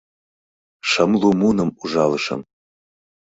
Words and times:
Шымлу 0.89 1.29
муным 1.39 1.69
ужалышым. 1.81 2.41